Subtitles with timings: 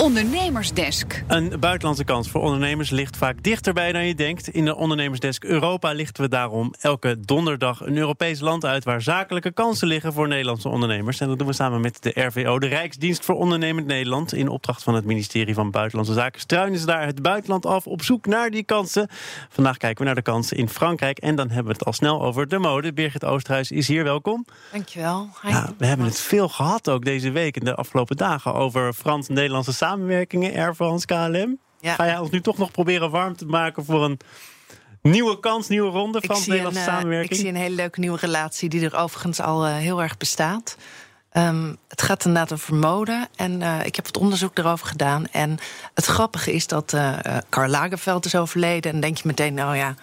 [0.00, 1.24] Ondernemersdesk.
[1.26, 4.48] Een buitenlandse kans voor ondernemers ligt vaak dichterbij dan je denkt.
[4.48, 9.52] In de Ondernemersdesk Europa lichten we daarom elke donderdag een Europees land uit waar zakelijke
[9.52, 11.20] kansen liggen voor Nederlandse ondernemers.
[11.20, 14.32] En dat doen we samen met de RVO, de Rijksdienst voor Ondernemend Nederland.
[14.32, 18.02] In opdracht van het ministerie van Buitenlandse Zaken struinen ze daar het buitenland af op
[18.02, 19.08] zoek naar die kansen.
[19.48, 22.22] Vandaag kijken we naar de kansen in Frankrijk en dan hebben we het al snel
[22.22, 22.92] over de mode.
[22.92, 24.44] Birgit Oosterhuis is hier, welkom.
[24.72, 25.28] Dankjewel.
[25.42, 29.72] Ja, we hebben het veel gehad ook deze week en de afgelopen dagen over Frans-Nederlandse
[29.90, 31.58] samenwerkingen, Air France, KLM.
[31.80, 31.94] Ja.
[31.94, 34.18] Ga jij ons nu toch nog proberen warm te maken voor een
[35.02, 37.32] nieuwe kans, nieuwe ronde ik, zie Frans-Nederlandse een, eh, samenwerking?
[37.32, 40.76] ik zie een hele leuke nieuwe relatie die er overigens al eh, heel erg bestaat.
[41.30, 43.28] Ehm, het gaat inderdaad over mode.
[43.36, 45.26] En eh, ik heb wat onderzoek erover gedaan.
[45.30, 45.58] En
[45.94, 47.18] het grappige is dat eh,
[47.48, 48.82] Karl Lagerfeld is overleden.
[48.82, 49.94] En dan denk je meteen, nou ja,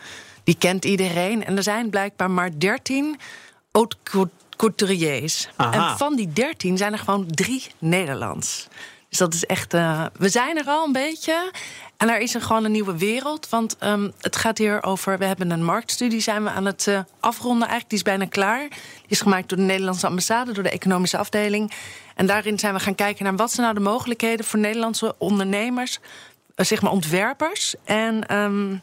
[0.43, 1.45] die kent iedereen.
[1.45, 3.20] En er zijn blijkbaar maar 13
[3.71, 5.49] haute cou- couturiers.
[5.57, 8.67] En van die 13 zijn er gewoon drie Nederlands.
[9.09, 9.73] Dus dat is echt.
[9.73, 11.52] eh, we zijn er al een beetje.
[11.98, 13.49] En er is er gewoon een nieuwe wereld.
[13.49, 15.18] Want ehm, het gaat hier over.
[15.18, 17.67] We hebben een marktstudie zijn we aan het eh, afronden.
[17.67, 18.70] Eigenlijk, die is bijna klaar.
[18.70, 21.73] Die is gemaakt door de Nederlandse ambassade, door de economische afdeling.
[22.15, 25.99] En daarin zijn we gaan kijken naar wat zijn nou de mogelijkheden voor Nederlandse ondernemers,
[26.55, 27.76] eh, zeg maar ontwerpers.
[27.84, 28.77] En ehm,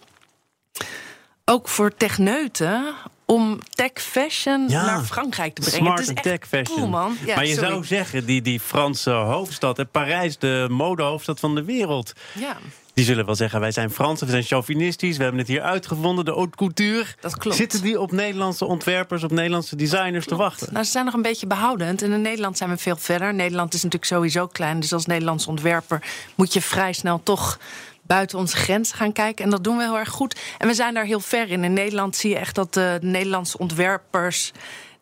[1.44, 2.94] ook voor techneuten.
[3.26, 5.78] Om tech fashion Ja, naar Frankrijk te brengen.
[5.78, 6.76] Smart het is echt tech fashion.
[6.76, 7.16] Cool, man.
[7.26, 7.68] Ja, maar je sorry.
[7.68, 12.12] zou zeggen, die, die Franse hoofdstad, en Parijs, de modehoofdstad van de wereld.
[12.32, 12.56] Ja.
[12.94, 16.24] Die zullen wel zeggen, wij zijn Fransen, we zijn chauvinistisch, we hebben het hier uitgevonden,
[16.24, 17.06] de haute couture.
[17.20, 17.56] Dat klopt.
[17.56, 20.72] Zitten die op Nederlandse ontwerpers, op Nederlandse designers te wachten?
[20.72, 22.02] Nou, ze zijn nog een beetje behoudend.
[22.02, 23.34] En in Nederland zijn we veel verder.
[23.34, 24.80] Nederland is natuurlijk sowieso klein.
[24.80, 26.02] Dus als Nederlands ontwerper
[26.34, 27.58] moet je vrij snel toch
[28.06, 29.44] buiten onze grenzen gaan kijken.
[29.44, 30.40] En dat doen we heel erg goed.
[30.58, 31.64] En we zijn daar heel ver in.
[31.64, 34.52] In Nederland zie je echt dat de Nederlandse ontwerpers.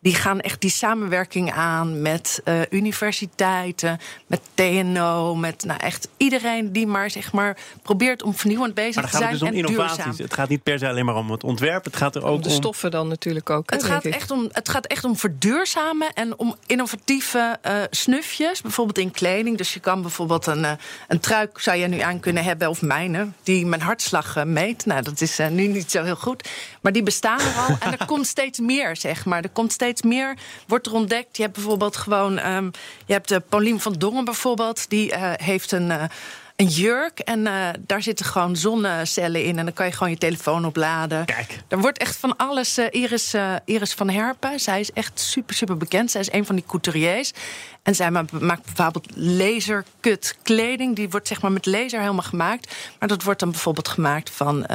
[0.02, 6.72] Die gaan echt die samenwerking aan met eh, universiteiten, met TNO, met nou echt iedereen
[6.72, 9.60] die maar zeg maar probeert om vernieuwend bezig Maar dan te gaat zijn het dus
[9.62, 10.04] om en innovaties.
[10.04, 10.24] duurzaam.
[10.24, 12.42] Het gaat niet per se alleen maar om het ontwerp, het gaat er ook Om
[12.42, 12.54] de om...
[12.54, 13.70] stoffen dan natuurlijk ook.
[13.70, 14.14] hè, Het gaat, ik.
[14.14, 18.60] echt om, het gaat echt om verduurzamen en om innovatieve eh, snufjes.
[18.60, 19.56] Bijvoorbeeld in kleding.
[19.56, 20.72] Dus je kan bijvoorbeeld een, eh,
[21.08, 24.86] een trui zou je nu aan kunnen hebben, of mijne, die mijn hartslag meet.
[24.86, 26.48] Nou, dat is eh, nu niet zo heel goed.
[26.80, 27.76] Maar die bestaan er al.
[27.80, 29.42] en er komt steeds meer, zeg maar.
[29.42, 30.36] Er komt steeds meer,
[30.66, 31.36] wordt er ontdekt.
[31.36, 32.64] Je hebt bijvoorbeeld gewoon, ehm,
[33.06, 34.88] je hebt uh, Paulien van Dongen bijvoorbeeld.
[34.90, 35.90] Die eh, heeft een.
[35.90, 36.02] eh,
[36.56, 37.44] een jurk en
[37.86, 39.58] daar zitten gewoon zonnecellen in.
[39.58, 41.24] En dan kan je gewoon je telefoon opladen.
[41.24, 41.58] Kijk.
[41.68, 42.78] Er wordt echt van alles.
[42.78, 46.10] Iris, Iris van Herpen, zij is echt super, super bekend.
[46.10, 47.32] Zij is een van die couturiers.
[47.82, 50.96] En zij ma- maakt bijvoorbeeld lasercut kleding.
[50.96, 52.74] Die wordt zeg maar met laser helemaal gemaakt.
[52.98, 54.66] Maar dat wordt dan bijvoorbeeld gemaakt van...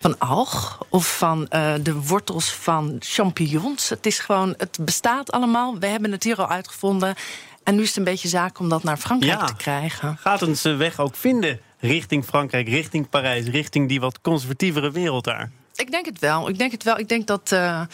[0.00, 3.88] eh, van alg of van eh, de wortels van champignons.
[3.88, 5.78] Het is gewoon, het bestaat allemaal.
[5.78, 7.14] We hebben het hier al uitgevonden.
[7.62, 9.46] En nu is het een beetje zaak om dat naar Frankrijk Ja.
[9.46, 10.16] te krijgen.
[10.20, 15.24] Gaat een zijn weg ook vinden richting Frankrijk, richting Parijs, richting die wat conservatievere wereld
[15.24, 15.50] daar?
[15.74, 16.48] Ik denk het wel.
[16.48, 16.98] Ik denk het wel.
[16.98, 17.86] Ik denk dat eh, eh,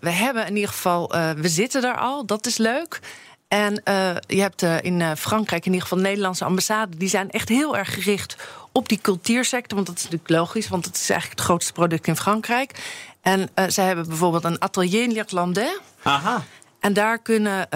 [0.00, 2.26] we hebben in ieder geval, eh, we zitten daar al.
[2.26, 3.00] Dat is leuk.
[3.48, 6.96] En eh, je hebt eh, in eh, Frankrijk in ieder geval Nederlandse ambassade.
[6.96, 8.36] Die zijn echt heel erg gericht
[8.72, 9.74] op die cultuursector.
[9.74, 12.72] Want dat is natuurlijk logisch, want het is eigenlijk het grootste product in Frankrijk.
[13.20, 15.78] En zij hebben bijvoorbeeld een atelier Irlandais.
[16.02, 16.44] Aha.
[16.80, 17.68] En daar kunnen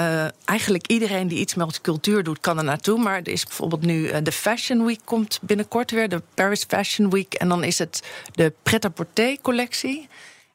[0.45, 2.99] eigenlijk iedereen die iets met cultuur doet, kan er naartoe.
[2.99, 7.35] Maar er is bijvoorbeeld nu de Fashion Week komt binnenkort weer, de Paris Fashion Week.
[7.35, 8.03] En dan is het
[8.33, 10.09] de pret-à-porter collectie.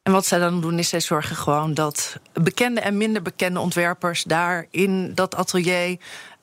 [0.08, 4.24] En wat zij dan doen, is zij zorgen gewoon dat bekende en minder bekende ontwerpers
[4.24, 5.98] daar in dat atelier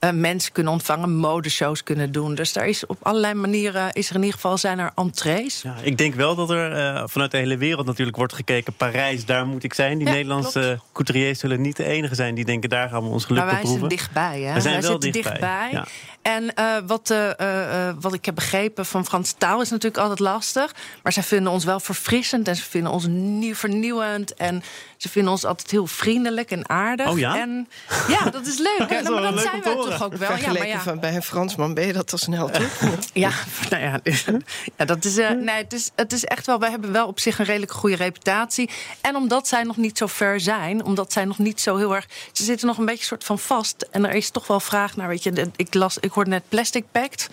[0.05, 2.35] eh, mensen kunnen ontvangen, modeshows kunnen doen.
[2.35, 5.63] Dus daar is op allerlei manieren, is er in ieder geval zijn er entrees.
[5.63, 8.73] Ja, ik denk wel dat er eh, vanuit de hele wereld natuurlijk wordt gekeken.
[8.73, 9.99] Parijs, daar moet ik zijn.
[9.99, 12.69] Die Ja, Nederlandse couturiers zullen niet de enige zijn die denken...
[12.69, 14.55] daar gaan we ons geluk Maar wij zijn dichtbij, hè?
[14.55, 15.71] We zijn wij wel zitten dichtbij, dichtbij.
[15.73, 15.87] ja.
[16.23, 17.15] En eh, wat,
[18.01, 20.75] wat ik heb begrepen van Franse taal is natuurlijk altijd lastig.
[21.03, 24.35] Maar zij vinden ons wel verfrissend en ze vinden ons nieuw, vernieuwend.
[24.35, 24.63] En
[24.97, 27.09] ze vinden ons altijd heel vriendelijk en aardig.
[27.09, 27.39] Oh ja?
[27.39, 27.69] En,
[28.09, 28.79] ja, dat is leuk.
[28.89, 29.94] Dat is Nou, maar dat leuk zijn wij horen.
[29.99, 30.37] Toch ook wel.
[30.37, 30.81] Ja, maar ja.
[30.81, 32.81] van bij een Fransman ben je dat al snel, toch?
[33.13, 33.31] Ja,
[33.71, 34.01] nou ja,
[34.77, 36.59] ja dat is, eh, nee, het, is, het is echt wel.
[36.59, 38.71] We hebben wel op zich een redelijk goede reputatie.
[39.01, 42.07] En omdat zij nog niet zo ver zijn, omdat zij nog niet zo heel erg.
[42.33, 43.89] Ze zitten nog een beetje soort van vast.
[43.91, 45.09] En er is toch wel vraag naar.
[45.09, 47.29] Weet je, ik, las, ik hoorde net Plastic Pact.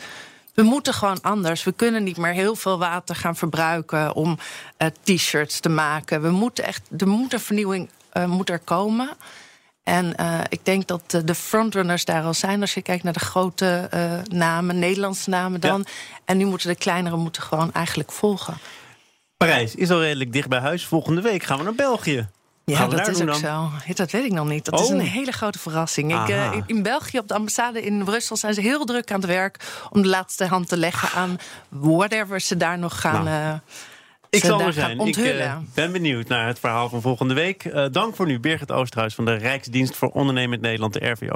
[0.53, 1.63] We moeten gewoon anders.
[1.63, 4.37] We kunnen niet meer heel veel water gaan verbruiken om
[4.77, 6.21] eh, t-shirts te maken.
[6.21, 9.09] We moeten echt, er moet een vernieuwing eh, moet er komen.
[9.83, 12.61] En eh, ik denk dat eh, de frontrunners daar al zijn.
[12.61, 15.85] Als je kijkt naar de grote eh, namen, Nederlandse namen dan.
[16.25, 18.57] En nu moeten de kleinere moeten gewoon eigenlijk volgen.
[19.37, 20.85] Parijs is al redelijk dicht bij huis.
[20.85, 22.27] Volgende week gaan we naar België.
[22.65, 23.69] Ja, dat is ook zo.
[23.85, 23.93] zo.
[23.93, 24.65] Dat weet ik nog niet.
[24.65, 25.07] Dat is een oh.
[25.07, 26.29] hele grote verrassing.
[26.29, 29.85] Ik, in België, op de ambassade in Brussel, zijn ze heel druk aan het werk
[29.89, 31.37] om de laatste hand te leggen aan
[31.69, 33.23] whatever ze daar nog gaan.
[33.23, 33.59] Nou
[34.31, 34.99] ik zal er zijn.
[34.99, 37.65] Ik eh, ben benieuwd naar het verhaal van volgende week.
[37.65, 41.35] Eh, dank voor nu, Birgit Oosterhuis van de Rijksdienst voor Ondernemend Nederland, de RVO.